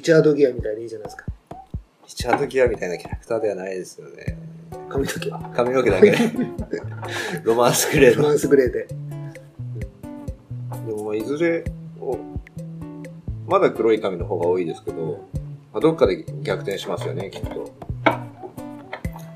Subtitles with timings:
[0.00, 1.26] リチャード・ギアみたいでいいじゃないですか。
[2.08, 4.38] リチャード・ギアみたいなキャラクターではないですよね。
[4.88, 5.50] 髪の毛は。
[5.54, 6.10] 髪の毛だけ。
[6.10, 6.18] で
[7.44, 8.86] ロマンスグレーのフランスグレーで。
[8.86, 8.96] で
[10.94, 11.64] もまあいずれ
[12.00, 12.16] お
[13.46, 15.22] まだ黒い髪の方が多いですけど、
[15.70, 17.70] まあ、どっかで逆転しますよねきっと。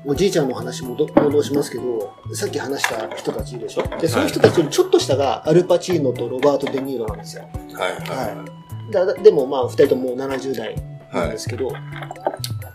[0.03, 3.83] おじいちゃんの話戻戻しますけど、さっき話した人たちいるでしょ。
[3.99, 7.43] で、その人たちよりちょっと下がアルパチーノとロバート・デ・ニーロなんですよ。
[7.73, 10.75] はいはだだでもまあ、二人とももう70代
[11.13, 11.69] なんですけど、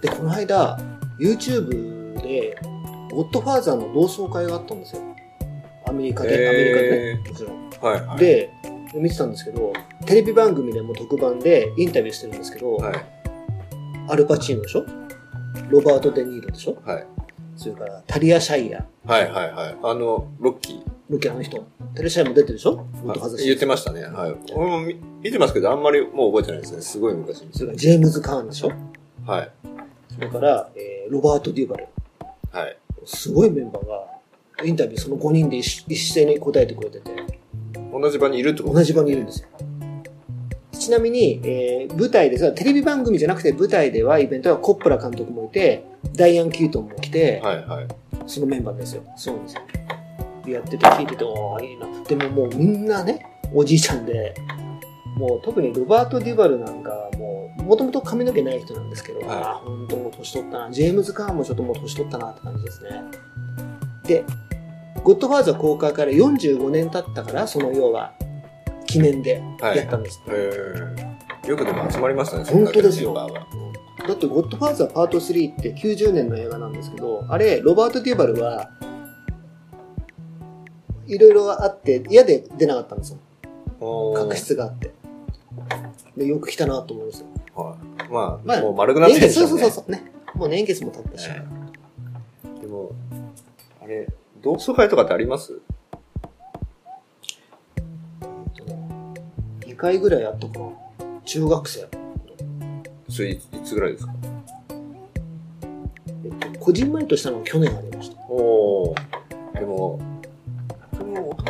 [0.00, 0.78] で、この間、
[1.18, 2.58] YouTube で、
[3.10, 5.02] ゴッドファーザーの同窓会があったんですよ。
[5.86, 6.48] アメリカで、へー。
[6.48, 7.70] アメリカでね、もちろん。
[7.92, 8.18] はいはい。
[8.18, 8.50] で、
[8.94, 9.72] 見てたんですけど、
[10.06, 12.94] テレビ番組でも特番でインタビューしてるんですけど、はい。
[14.08, 14.84] アルパチーノでしょ？
[15.68, 16.76] ロバート・デ・ニーロでしょ？
[16.84, 17.06] はい。
[17.56, 19.76] それからタリア・シャイヤ、はいはいはい。
[19.82, 21.66] あのロッキロケあの人。
[21.94, 22.76] タリア・シャイヤも出てるでしょ？
[22.76, 24.04] ゴッドファーザーー言ってましたね。
[24.04, 24.36] はい。
[24.54, 26.80] 俺も見見てますけどあんまりもう覚えてないですね。
[26.82, 28.72] すごい昔にそれからジェームズ・カーンでしょ？
[29.26, 29.50] はい。
[30.14, 31.88] それから、えーロバート・デューバル。
[32.52, 32.78] はい。
[33.04, 34.06] すごいメンバーが、
[34.64, 37.10] インタビューその5人で一一斉に答えてくれてて、
[37.92, 38.74] 同じ場にいるってこと？
[38.76, 39.48] 同じ場にいるんですよ。
[40.72, 45.84] ちなみに、えー舞台でさ、テレビ番組じゃなくて舞台ではイベントはコップラ監督もいて、
[46.14, 47.88] ダイアン・キュートンも来て、はいはい。
[48.26, 49.02] そのメンバーですよ。
[49.16, 49.62] そうですよ。
[50.44, 51.86] でやってて聞いてて、おーいいな。
[52.04, 54.34] でももうみんなね、おじいちゃんで、
[55.16, 60.70] もう特にロバート・デュバルなんか、もう、もともと髪の毛ない人なんですけど、はいああ、本当もう年取ったな。
[60.70, 63.02] ジェームズ・カーンもちょっともう年取ったなって感じですね。
[64.04, 64.24] で、
[65.02, 68.12] ゴッドファーザー公開から45年経ったから、その要は、
[68.86, 70.20] 記念ではいやったんです。
[70.28, 78.70] えー、よくでも集まりましたね本当ですよだって、ゴッドファーザーパート3って90年の映画なんですけど、あれ、ロバート・デューバルは、
[81.14, 83.18] いろいろあって、嫌で出なかったんですよ。
[84.14, 84.92] 確執があって。
[86.16, 87.26] で、よく来たなと思いますよ。
[87.54, 87.78] はい
[88.10, 89.92] まあ、まあもう丸くなってるんですよねそうそうそうそう。
[89.92, 90.12] ね。
[90.34, 91.28] もう年月も経ったし。
[91.30, 91.44] え
[92.56, 92.92] えでも、
[93.82, 94.06] あれ、
[94.42, 95.60] 同窓会とかってあります
[99.60, 100.66] ？2回ぐらいやったかな。
[101.24, 101.88] 中学生。
[103.08, 104.12] それいついつぐらいですか？
[106.24, 108.20] えっと、個人前としたのは去年ありました。
[108.28, 108.94] おお。
[109.54, 109.98] でも、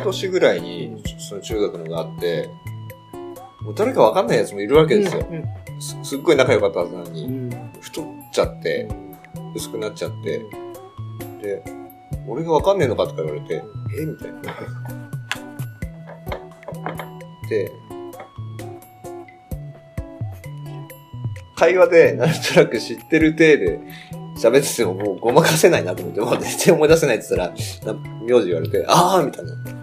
[0.01, 2.49] 年ぐらいに、その中学のがあって、
[3.61, 5.25] もう誰かわかんないやつもいるわけですよ。
[5.29, 5.43] うん
[5.81, 7.49] すすっごい仲良かったはずなのうに、ん。
[7.81, 8.87] 太っちゃって、
[9.55, 10.45] 薄くなっちゃって、
[11.41, 11.63] で、
[12.27, 13.63] 俺がわかんねえのかとか言われて、
[13.99, 14.05] え？
[14.05, 14.41] みたいな。
[17.49, 17.71] で、
[21.55, 23.79] 会話でなんとなく知ってる体で
[24.37, 27.51] 喋っててももうごまかせないなと思って、もう全然思い出せないって言っ
[27.83, 29.80] たら、な名字言われて、あーみたいな。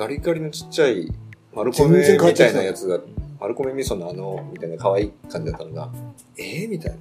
[0.00, 1.12] ガリガリのちっちゃい
[1.54, 3.00] 丸米全然変わっみたいなやつが、
[3.38, 5.90] 丸米味噌のあの、みたいな可愛い感じだったのが、
[6.38, 6.68] えー？
[6.70, 6.98] みたいな。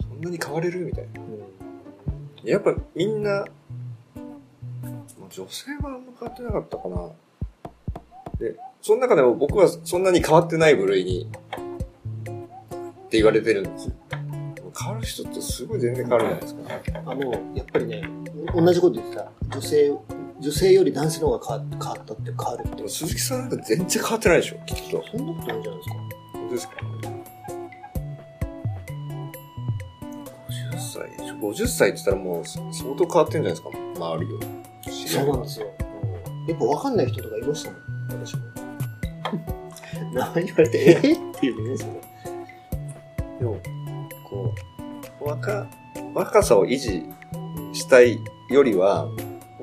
[0.00, 0.86] そんなに変われる？
[0.86, 1.20] みたいな。
[1.20, 3.44] うんやっぱみんな、
[5.28, 7.10] 女性はあんま変わってなかったかな。
[8.38, 13.94] で、その中でも僕はそんなに変わってない部類に、って言われてるんですよ。
[14.80, 17.02] 変わる人ってすごい全然変わるじゃないですか。
[17.10, 18.02] あの、やっぱりね、
[18.54, 19.30] 同じこと言ってた。
[19.50, 19.92] 女性、
[20.42, 22.88] 女性より男性の方が変わ変わったって変わるって。
[22.88, 25.04] 鈴木さんなんか全然変わってないでしょ、きっと。
[25.10, 25.94] そんなことないじゃないですか？
[26.32, 26.74] 本当ですか
[30.48, 32.64] ?50 歳でしょ ?50 歳って言ったらもう相
[32.96, 33.68] 当変わってんじゃないですか？
[33.70, 34.40] 周りよ。
[35.06, 35.66] そうなんですよ。
[36.48, 37.80] やっぱ分かんない人とかいましたもん、
[38.26, 38.42] 私も。
[40.12, 41.08] 名前言われて、え？
[41.12, 41.92] ーっていうね、それ。
[43.38, 43.60] でも、
[44.28, 44.52] こ
[45.20, 45.68] う、若、
[46.14, 47.04] 若さを維持
[47.72, 48.18] したい
[48.50, 49.06] よりは、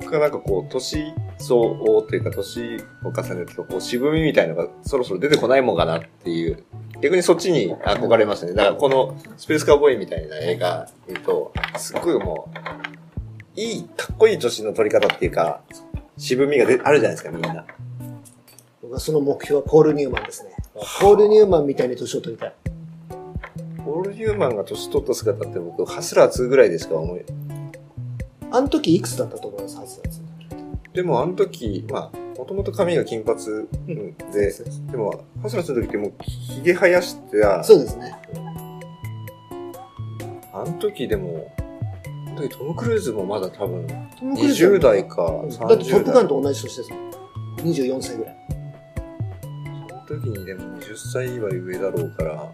[0.09, 6.63] 僕はなんかこう、年相応というか、年を重ねると、こう、渋みみたいなのがそろそろ出てこないもんかなっていう、
[6.99, 8.53] 逆にそっちに憧れますね。
[8.53, 12.49] だからこの、スペースカーボーイみたいな映画見ると、すっごいも
[13.55, 15.61] う、いい、かっこいい女子の撮り方っていうか、
[16.17, 17.67] 渋みがであるじゃないですか、みんな。
[18.81, 20.55] 僕はその目標はポール・ニューマンですね。
[20.73, 22.53] ポール・ニューマンみたいに年を取りたい。
[23.85, 27.25] ポール・ヒューマンが年取った姿って僕、ハスラー2ぐらいでしか思え、
[28.51, 30.21] あの時いくつだったと思います、ハスラーズ
[30.93, 38.15] でもあの時、まあ、もとともと髪が金髪んで、そうですでも、ハスラー2の時ってもう、ひげ生やしてた、そうですね。
[40.51, 41.51] あの時でも、
[42.47, 43.85] トム・クルーズもまだ多分、
[44.17, 45.67] トムクルーズは20代かうん30代。
[45.67, 47.09] だってトップガンと同じ年ですもん。
[47.59, 48.35] 24歳ぐらい。
[50.07, 52.51] その時にでも20歳は上だろうから、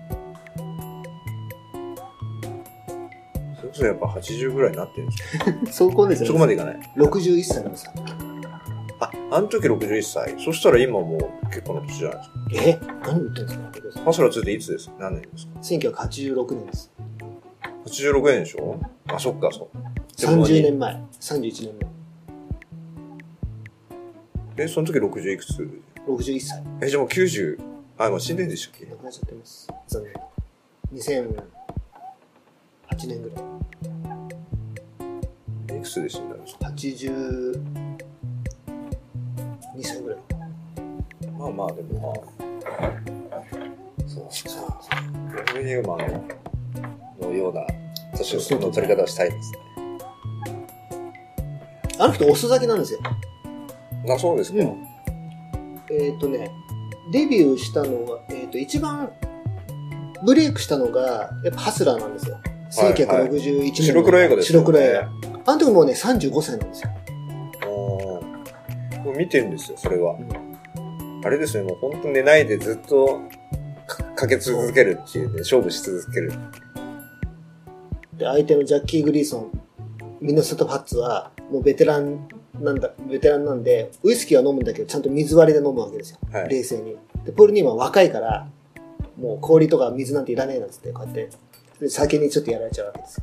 [3.76, 5.10] そやっぱ80ぐらいになってるん
[5.66, 6.28] です そこですよ。
[6.28, 7.92] よそこまでいかない？61歳なんですよ。
[9.00, 10.36] あ、あの時61歳。
[10.44, 12.24] そしたら今もう結構な年じゃないで
[12.74, 12.86] すか。
[12.86, 12.96] え？
[13.06, 13.58] 何言ってんです
[13.98, 14.04] か？
[14.06, 14.90] ハスラー2っていつです？
[14.98, 15.52] 何年ですか
[16.02, 16.92] ？1986年です。
[17.86, 18.80] 86年でしょ？
[19.08, 20.22] あ、そっか、そう。
[20.22, 20.94] でも30年前。
[21.20, 21.90] 31年
[24.58, 25.58] え、その時60いくつ？
[25.60, 25.68] 前。
[26.16, 26.64] 61歳。
[26.82, 27.60] え、じゃあもう90、
[27.98, 28.86] あ、もう死んでんでしたっけ？
[28.86, 29.68] 亡くなっちゃってます。
[29.88, 30.14] 残念。
[32.96, 33.42] 2008年ぐら
[35.76, 35.78] い。
[35.78, 37.60] いくつで死んだんですか？82
[39.84, 40.20] 歳ぐらい。
[41.38, 43.02] まあまあ、でもまあ、
[44.08, 44.70] そうそう。
[45.36, 46.00] ロビン・ニューマン
[47.22, 47.66] のような
[48.18, 49.60] 年の取り方をしたいですね。
[52.00, 53.00] あの人遅咲きなんですよ。
[54.10, 54.60] あ、そうですか？
[54.60, 54.88] うん
[55.92, 56.50] えっ、とね、
[57.12, 59.12] デビューしたのが、えっ、と、一番
[60.26, 62.40] ブレイクしたのが、やっぱハスラーなんですよ。
[62.82, 63.74] はい1961年の。
[63.76, 65.10] 白黒映画です白黒映画。
[65.46, 66.90] あの時もうね、35歳なんですよ。
[69.04, 70.18] もう見てるんですよ、それは。
[71.24, 73.22] あれですね、もう本当寝ないでずっと
[73.88, 76.34] かかけ続けるっていうね、勝負し続ける。
[78.18, 79.62] で、相手のジャッキー・グリーソン、
[80.22, 82.28] ミネソタ・パッツは、もうベテラン
[82.60, 86.20] なんだ、ベテランなんで、ウイスキーは飲むんだけど、ちゃんと水割りで飲むわけですよ。
[86.32, 86.50] はい。
[86.50, 86.98] 冷静に。
[87.26, 88.48] で、ポール・ニーマンは若いから、
[89.18, 91.30] もう氷とか水なんていらねえなんつって、こうやって、
[91.80, 93.22] で酒にちょっとやられちゃうわけです。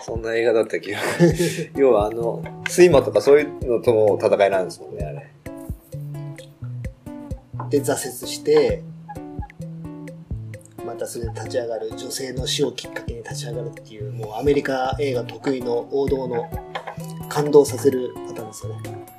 [0.00, 0.98] そんな映画だった気が。
[1.76, 5.30] 要はあの、睡魔とかそういうのとの戦いなんですもんね、あれ。
[7.70, 8.82] で、挫折して、
[10.84, 16.50] またそれで立ち上がる、女性の死をきっかけに立ち上がるっていう、もうアメリカ映画得意の王道の
[17.30, 19.14] 感動させるパターンですよね。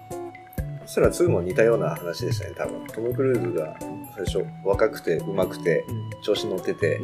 [0.86, 2.88] そしたら2も似たような話でしたね、多分。
[2.88, 3.76] トム・クルーズが
[4.16, 5.84] 最初若くて上手くて
[6.22, 7.02] 調子乗ってて、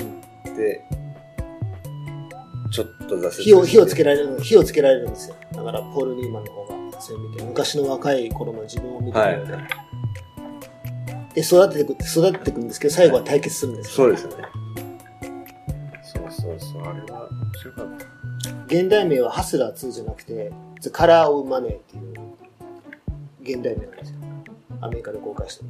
[0.56, 1.01] で、ちょっ
[3.12, 5.36] と挫折火を、火をつけられる、火をつけられるんですよ。
[5.54, 9.58] だから、ポール・ニーマンの方が、それ見て、昔の若い頃の自分を見てくれるので、
[11.36, 13.94] で、育てていく、育てていくんですけど、最後は対決するんですよ。
[13.94, 14.46] そうですよね。
[16.04, 18.06] そうそうそう、あれは面白かった。
[18.66, 22.14] 現代名はハスラー2じゃなくて、The Color of Money っていう
[23.42, 24.16] 現代名なんですよ。
[24.82, 25.70] アメリカで公開した時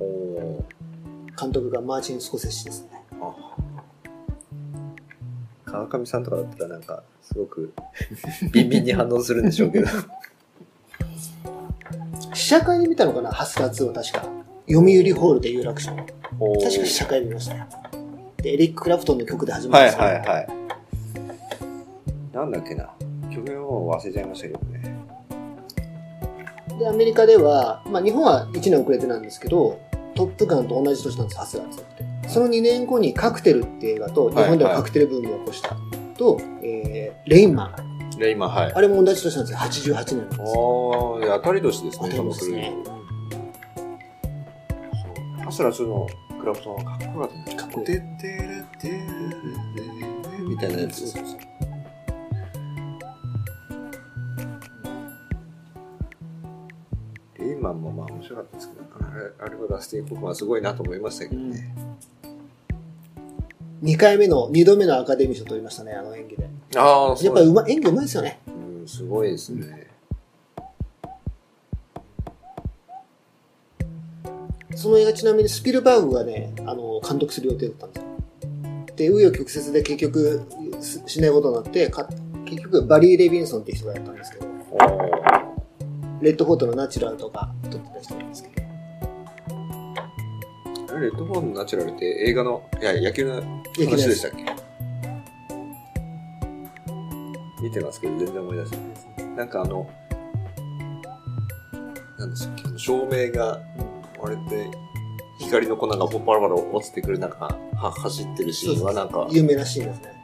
[0.00, 0.74] おー
[1.40, 3.03] 監督がマーチン・スコセッシですね。
[5.80, 7.72] あ川上さんとかだったらなんか、すごく、
[8.52, 9.86] ビンビンに反応するんでしょうけど。
[12.34, 13.30] 試写会で見たのかな？
[13.30, 14.26] ハスラー2は確か。
[14.68, 15.90] 読売ホールで有楽町。
[15.94, 17.64] 確か試写会で見ましたよ。
[18.38, 20.08] で、エリック・クラプトンの曲で始まはいるんですよ。
[20.08, 20.48] はいはい。
[22.32, 22.90] なんだっけな？
[23.32, 24.94] 曲はもう忘れちゃいましたけどね。
[26.78, 29.78] で、アメリカでは、まあ日本は1年遅れてなんですけど、
[30.14, 32.13] トップガンと同じ年なんです、ハスラー2って。
[32.28, 35.76] その2年後にカクテルっていう映画と、日本ではカクテルブームを起こした。
[36.16, 37.74] と、えー、レインマ
[38.10, 38.18] ン。
[38.18, 38.72] で、今、はい。
[38.72, 39.94] あれも同じ年なんですよ。
[39.94, 40.44] 88年なんですよ。
[41.30, 42.74] ああ、当たり年ですね、当たりですね。
[42.84, 42.92] そ
[45.40, 45.44] う。
[45.44, 46.06] ハスラー2の
[46.40, 47.56] クラプトンはかっこよかったね。
[47.56, 47.86] かっこいい
[50.48, 51.16] みたいなやつです。
[51.16, 51.26] レイ
[57.64, 61.74] マンもまあ面白かったですけど、あれあれはダスティン・ホフマンすごいなと思いましたけどね。
[63.82, 66.48] 2回目の、2度目のアカデミー賞取りましたね、あの演技で。
[66.76, 68.40] ああ、やっぱりうま、演技うまいですよね。
[68.46, 69.90] うん、すごいですね。
[74.76, 78.10] その映画ちなみにスピルバーグがね、あの、監督する予定だったんですよ。
[78.96, 80.42] で、紆余曲折で結局
[80.80, 82.08] ししないことになって、か
[82.44, 84.46] 結局バリー・レビンソンっていう人がやったんですけど、
[86.20, 88.54] レッドフォートのナチュラルとか撮ってた人なんですけど、
[90.98, 94.44] レッドフォーンのナチュラルって映画の、いや、野球の話でしたっけ？
[97.62, 99.24] 見てますけど、全然思い出せないですね。
[99.36, 99.90] なんかあの、
[102.18, 103.60] なんでしたっけ、照明が
[104.18, 104.70] 割れて、
[105.40, 110.14] 光の粉がポッパラパラ落ちてくる中、は走ってるシーンはなんか、有名なシーンですね。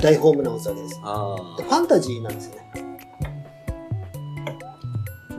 [0.00, 1.00] 大ホームランを打つわけです。
[1.00, 2.83] ファンタジーなんですよね。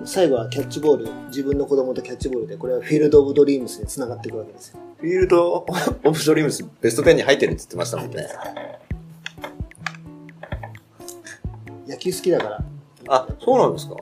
[0.06, 4.80] 最後はキャッチボール、自分の子供とキャッチボールで、これはフィールド・オブ・ドリームスに繋がっていくわけですよ。
[4.98, 8.28] フィールド・オブ・ドリームス、ベスト10に入ってるって言ってましたもんね。
[11.88, 12.64] 野球好きだから。
[13.10, 13.96] あ、そうなんですか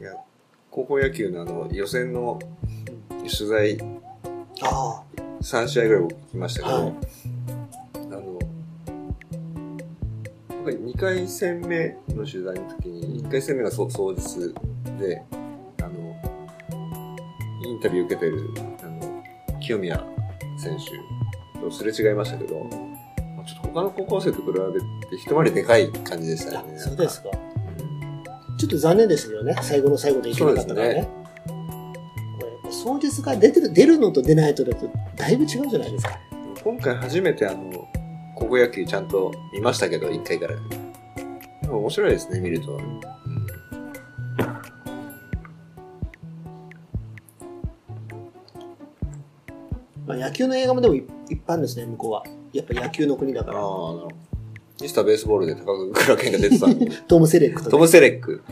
[0.00, 0.12] いや、
[0.70, 2.38] 高校野球のあの、予選の
[3.08, 3.78] 取材、
[5.40, 6.92] 3試合ぐらい行きましたけど、
[10.66, 14.52] っぱり2回戦目の取材の時に、1回戦目がそ当日
[14.98, 15.22] で、
[15.80, 16.16] あの、
[17.64, 18.50] インタビュー受けてる、
[18.82, 19.22] あの、
[19.60, 20.04] 清宮
[20.58, 22.76] 選手とすれ違いましたけど、あ。
[23.36, 26.78] まあちょっと他の高校生と比べて一回りでかい感じでしたよね。
[26.78, 27.30] そうですか。
[27.30, 27.86] うん
[28.58, 31.08] ちょっと残念でしたけどね、最後の最後でいけなかったからね。
[31.46, 36.18] これやっぱ双日が出てる、出るのと出ないとだと、だいぶ違うじゃないですか。
[36.64, 37.86] 今回初めてあの、
[38.36, 40.54] 高校野球ちゃんと見ましたけど、1回から。
[41.62, 42.76] でも面白いですね、見ると。
[42.76, 43.00] うん
[50.06, 52.22] まあ野球の映画もでもい一般ですね、向こうは。
[52.52, 53.58] やっぱ野球の国だから。
[53.58, 54.08] ああ、なるほど。
[54.80, 57.70] ミスターベースボールで高倉健が出てたんで トム・セレックと、ね。
[57.70, 58.42] トム・セレック。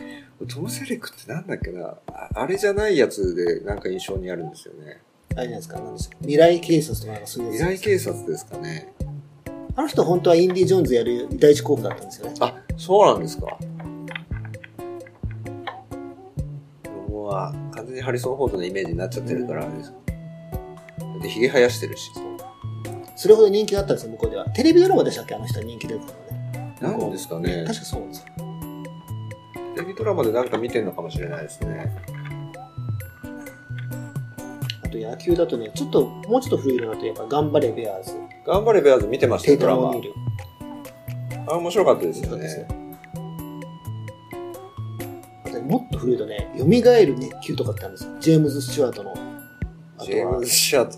[0.49, 5.01] トム・セレックってなんだっけなああれじゃないやつでなんか印象にあるんですよね。
[5.35, 8.93] あれじゃないですか、なんですか未来警察とかなんかそういうやつ未来警察ですかね。
[9.77, 12.35] あの人本当はインディ・ジョーンズやる第一候補だったんですよね。
[12.39, 13.57] あ、そうなんですか。
[17.09, 19.93] もうあ完全にハリソン・フォードのイメージになっちゃってるからあれです。
[21.21, 22.09] で、髭生やしてるし。
[23.17, 24.45] それほど人気があったんですよ、向こうでは。
[24.49, 25.35] テレビドラマでしたっけ？
[25.35, 26.75] あの人は人気出てたのね。
[26.81, 27.63] なんですかね。
[27.65, 28.25] 確かそうなんですよ。
[29.75, 31.91] テレビドラマでなんか見てんのかもしれないですね。
[35.03, 38.13] あと野球だとね、ちょっと、もうちょっと古いのだとやっぱ頑張れベアーズ。
[38.45, 39.89] 頑張れベアーズ見てましたドラマ。
[39.89, 40.01] あれ
[41.57, 42.67] 面白かったですよね。
[45.45, 46.69] あとねもっと古いとね、蘇る
[47.17, 48.15] 熱球とかってあるんですよ。
[48.19, 49.13] ジェームズ・スチュワートの。
[50.03, 50.97] ジェームズ・シャート。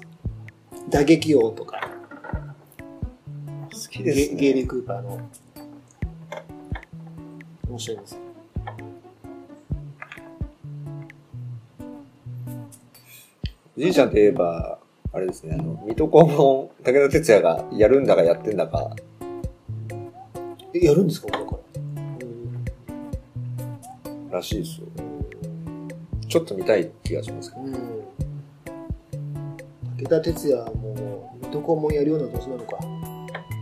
[0.89, 1.89] 打撃王とか、
[3.71, 4.35] 好きですね。
[4.35, 5.19] ゲゲイリー・クーパーの。
[7.69, 8.26] 面白いです。
[13.77, 14.79] じいちゃんといえば、
[15.13, 18.89] あれですね、あの、水戸黄門、武田鉄矢がやるんだかやってんだか、
[20.73, 21.27] え、やるんですか？
[21.27, 21.57] これか
[24.31, 24.37] ら。
[24.37, 24.87] らしいですよ。
[26.27, 27.65] ちょっと見たい気がしますけど。
[27.65, 27.73] うん。
[29.97, 32.79] 武田鉄矢も、水戸黄門やるような年なのか。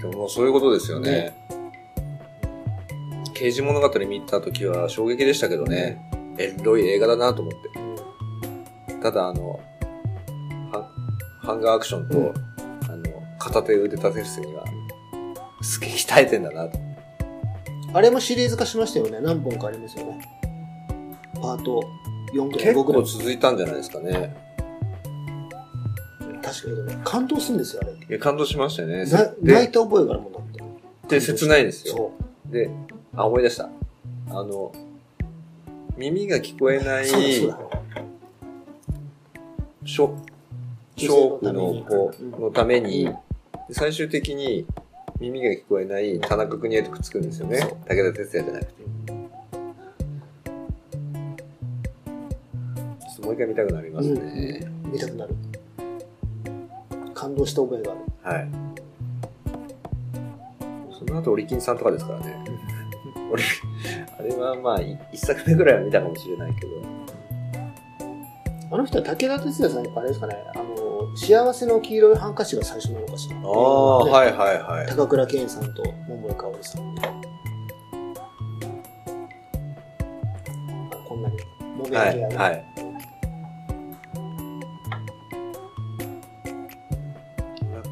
[0.02, 1.36] でももうそういうことですよね。
[3.34, 6.10] 刑事物語見た時は衝撃でしたけどね。
[6.38, 7.60] エロい映画だなと思って。
[9.02, 9.75] ただあの、ハ
[11.46, 12.32] ハンガーアクションと、うんあ
[12.96, 13.04] の、
[13.40, 14.66] 片手腕立て伏せには、
[15.62, 16.78] すげえ鍛えてんだなと。
[17.94, 19.20] あれもシリーズ化しましたよね。
[19.22, 20.22] 何本かありますよね。
[21.36, 21.82] パート
[22.34, 23.08] 4ぐらい、結5ぐらい構。
[23.08, 24.36] 続いたんじゃないですかね。
[26.44, 27.94] 確かにね、感動するんですよ、あれ。
[27.94, 29.06] いや感動しましたよね。
[29.06, 30.44] な泣いで、た覚えがあるもんだっ
[31.08, 31.16] て。
[31.16, 31.96] で切ないですよ。
[31.96, 32.12] そ
[32.52, 32.70] で、
[33.16, 33.70] あ、思い出した。
[34.30, 34.72] あの、
[35.98, 37.04] 耳が聞こえなう。
[37.04, 37.58] い、そうだ、そうだ。
[40.96, 43.18] ショークの子のために、うん
[43.72, 44.68] 最終的に
[45.20, 47.60] 耳が聞こえない田中邦衛とくっつくんですよね。
[47.88, 48.86] 武田鉄矢じゃなくて。
[53.24, 54.72] もう一回見たくなりますね。
[54.84, 55.36] 見たくなる。
[57.16, 58.38] 感動した覚えがある。
[58.38, 58.50] はい。
[61.00, 62.38] その後、オリキンさんとかですからね。
[63.32, 63.42] 俺、
[64.20, 66.72] あれはまあ、い一作目ぐらいは見たかもしれないけど。
[68.72, 70.65] あの人は武田鉄矢さん、やっぱあれですかね、あの、
[71.16, 73.36] 幸せの黄色いハンカチが最初なのかしら。
[73.38, 73.44] ああ、
[74.06, 74.88] ねはいはいはい。
[74.88, 76.82] 高倉健さんと桃井かおりさん。
[77.00, 77.02] あ
[81.08, 81.38] こんなに、
[81.78, 82.38] もめはい、上げある。
[82.38, 82.66] はい。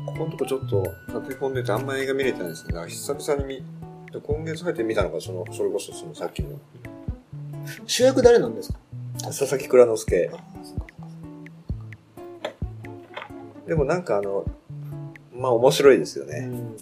[0.05, 0.83] ここのとこちょっと
[1.19, 2.73] 立て込んでてあんま映画見れてないですね。
[2.87, 3.65] 久々に見、
[4.21, 6.49] 今月入って見たのが、その、それこそそのさっきの、
[7.87, 8.79] 主役誰なんですか？
[9.23, 10.29] 佐々木蔵之介。
[13.73, 14.45] でもなんかあの、
[15.35, 16.47] まあ面白いですよね。
[16.47, 16.77] うん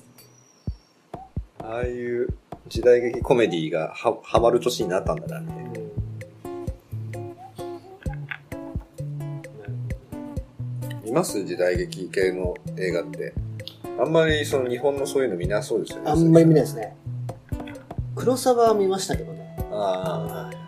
[1.64, 2.28] ああいう
[2.68, 5.80] 時代劇コメディがは、はまる年になったんだなって。
[11.06, 13.34] 見ます時代劇系の映画って。
[13.98, 16.12] あんまりその日本のそういうの見なそうですよね。
[16.12, 16.62] あんまり見ない。
[16.62, 16.98] ないですね。
[18.18, 19.56] 黒沢は見ましたけどね。
[19.72, 20.62] ああ。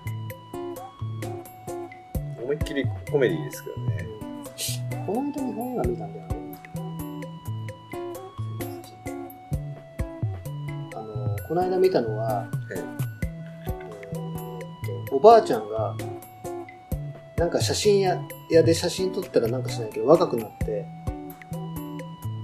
[2.42, 3.83] 思いっきりコメディですけどね。
[5.06, 6.34] この間日本映画見たんだよね。
[10.96, 13.04] あの、この間見たのは、ええー
[15.16, 15.96] おばあちゃんが、
[17.38, 18.20] なんか写真屋
[18.50, 20.88] 屋で写真撮ったらなんかしないけど若くなって、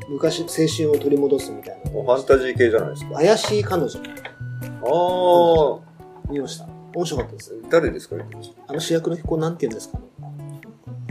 [0.08, 1.90] 昔、青春を取り戻すみたいな。
[1.90, 3.16] ファンタジー系じゃないですか。
[3.16, 6.32] 怪しい彼女、ああ。
[6.32, 6.68] 見ました。
[6.94, 7.56] 面白かったです。
[7.72, 8.18] 誰ですか？
[8.18, 8.26] ね
[8.68, 9.98] あの主役の子なんて言うんですか？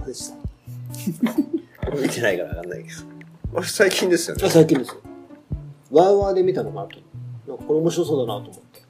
[0.07, 0.38] でした。
[1.87, 3.59] 俺 見てないからわかんないけど。
[3.59, 4.50] あれ最近ですよねあ。
[4.50, 5.00] 最近ですよ。
[5.90, 6.99] ワーワーで見たのかなと。
[7.47, 8.83] なんかこれ面白そうだなと思って。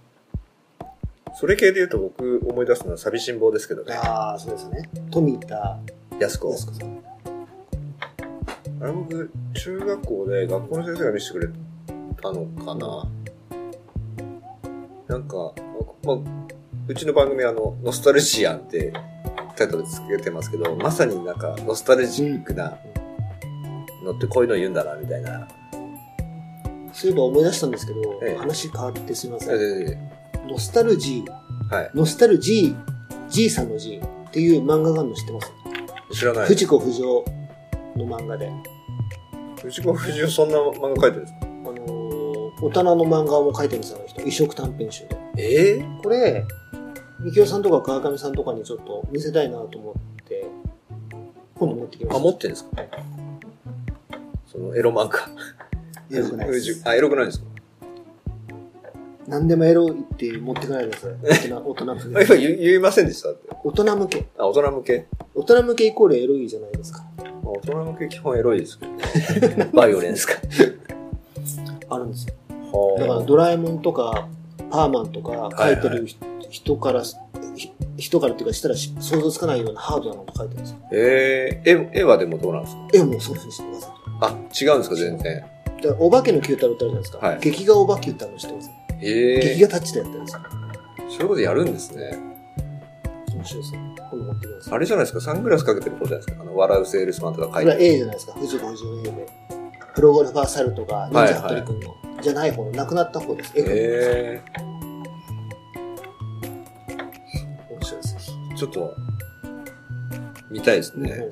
[1.34, 3.94] それ系で言うと僕思い出すのは寂しん坊ですけどね。
[3.94, 4.88] ああ、そうですね。
[5.10, 5.78] 富田
[6.18, 6.50] 安子。
[6.50, 6.98] 靖子さん。
[8.80, 11.48] あれ僕、中学校で学校の先生が見せてくれ
[12.20, 13.08] たのかな。
[15.08, 15.52] なんか、
[16.04, 16.18] まあ、
[16.86, 18.92] うちの番組あの、ノスタルジアンって
[19.58, 22.78] タイトルつけてますけど、まさになんかノスタルジックな
[24.04, 25.48] のってこういうの言うんだな、みたいな。
[26.92, 29.56] そういえば思い出したんですけど、ええ話変わってすみません。
[29.56, 29.98] え
[30.48, 31.32] ノスタルジー、
[31.72, 31.90] えはい。
[31.94, 35.52] ノスタルジー、ジーさんの G っていう漫画があるの知ってます？
[36.18, 36.46] 知らない。
[36.46, 37.06] 藤子不二雄
[37.96, 38.50] の漫画で。
[39.62, 41.38] 藤子不二雄そんな漫画描いてるんですか？
[41.42, 42.18] あのー
[42.60, 44.22] 大人の漫画も書いてるんですよ、あの人。
[44.22, 45.16] 異色短編集で。
[45.36, 45.84] ええ？
[46.02, 46.44] これ、
[47.20, 50.46] みきおさんとか川上さんとかにちょっと見せたいなと思って、
[51.56, 52.20] 今度持ってきました。
[52.20, 52.70] あ、持ってんですか？
[54.46, 55.28] そのエロ漫画。
[56.10, 56.82] エロくないです。
[56.86, 57.46] あ、エロくないんですか？
[59.26, 61.52] 何でもエロいって持ってかないでください。
[61.52, 62.36] 大人、向今け。
[62.38, 63.28] 言言いませんでした？
[63.64, 64.24] 大人向け。
[64.38, 65.06] あ、大人向け？
[65.34, 67.04] 大人向けイコールエロいじゃないですか。
[67.18, 68.92] まあ大人向け基本エロいですけど
[69.48, 69.70] ね。
[69.74, 70.34] バイオレンスか。
[71.90, 72.34] あるんですよ。
[72.72, 74.28] はだからドラえもんとか、
[74.70, 76.24] パーマンとか書いてる人
[76.80, 77.02] から、
[77.56, 80.78] ひ人からっていうかしたらし想像つかないようなハードなのが書いてるんですよ。
[80.92, 82.88] えー、絵、絵はでもどうなんですか？
[82.94, 83.92] え、もうそういうふうにしてください。
[84.20, 85.44] あ、違うんですか全然。
[85.82, 87.26] だお化けの九太郎ってあるじゃないですか。
[87.26, 88.70] はい劇画お化けってあるの知ってます、
[89.00, 90.42] え劇画タッチでやってるんですよ。
[90.42, 92.18] ー、そういうことやるんですね。
[93.34, 93.80] 面白いですよ。
[93.96, 94.74] 今度持ってきます。
[94.74, 95.20] あれじゃないですか？
[95.20, 96.42] サングラスかけてる子じゃないですか？
[96.42, 98.32] あの、笑うセールスマンとかこれは書いて A じゃないですか。
[98.34, 99.28] 藤子不二雄 A で。
[99.94, 103.52] プロゴルファーサルとか、忍者服部君の、じゃない方の、亡くなった方です。
[103.56, 104.77] F え面
[108.58, 108.96] ちょっと、
[110.50, 111.28] 見たいですね。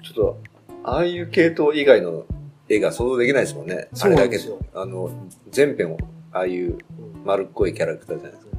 [0.00, 0.40] ちょっと、
[0.84, 2.24] ああいう系統以外の
[2.68, 3.88] 絵が想像できないですもんね。
[3.92, 4.60] それだけですよ。
[4.74, 5.10] あの、
[5.50, 5.98] 全編を、
[6.30, 6.78] ああいううん
[7.24, 8.52] 丸っこいキャラクターじゃないですか。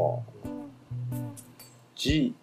[0.00, 0.22] はあ。
[1.94, 2.34] G。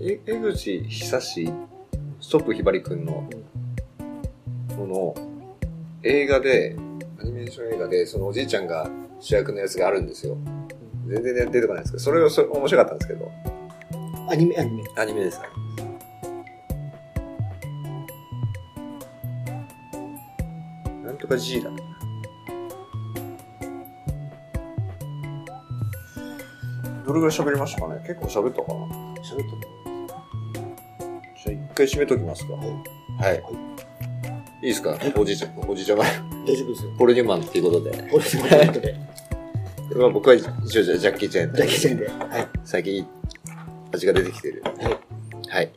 [0.00, 1.52] え、江口久志、
[2.22, 3.28] ストップひばりくんの、
[4.70, 5.14] その、
[6.02, 6.74] 映画で、
[7.20, 10.36] アニメーション映画で、そのおじいちゃんが主役のやつがあるんですよ。
[11.06, 13.32] 全然出てこないんですけど、それがそれ面白かったんですけど、
[14.30, 14.84] アニメ、アニメ。
[14.96, 15.40] アニメです。
[21.04, 21.70] なんとか G だ。
[27.04, 28.00] どれぐらい喋りましたかね？
[28.06, 28.84] 結構喋ったかな？
[29.22, 29.56] 喋った
[31.42, 32.52] じゃあ一回締めときますか。
[32.52, 32.68] はい。
[33.18, 33.42] はい。
[34.62, 34.96] いいですか？
[35.16, 36.04] おじいちゃん、おじいちゃんが
[36.48, 36.90] 大丈夫ですよ。
[36.98, 37.90] ポルニュマンっていうことで。
[38.10, 38.94] これでもらったで。
[39.96, 40.46] まあ僕は一
[40.78, 42.06] 応じゃあジャッキー・チェンだけじゃんで。
[42.06, 42.48] はい。
[42.64, 43.06] 最近
[43.92, 44.62] 味が出てきてる。
[44.64, 44.74] はい。
[44.84, 44.96] はい。
[45.48, 45.72] はい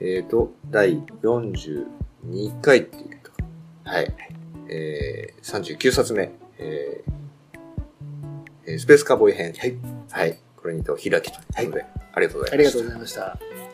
[0.00, 3.32] えっ、と、第42回っていうか、
[3.84, 4.14] はい。
[4.68, 7.12] えー、39冊目、えー
[8.66, 9.54] えースペースカーボーイ編。
[9.54, 9.76] はい。
[10.10, 10.38] はい。
[10.56, 12.64] これにてお開きということで、ありがとうござあいました。
[12.64, 13.73] りがとうございました。